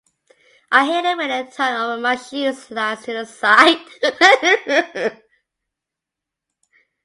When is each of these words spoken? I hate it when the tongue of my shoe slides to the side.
I 0.71 0.87
hate 0.87 1.05
it 1.05 1.15
when 1.15 1.29
the 1.29 1.51
tongue 1.51 1.91
of 1.95 2.01
my 2.01 2.15
shoe 2.15 2.53
slides 2.53 3.03
to 3.03 3.13
the 3.13 3.25
side. 3.25 3.85